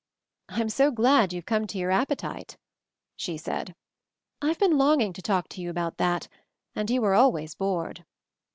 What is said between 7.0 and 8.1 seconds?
were always bored."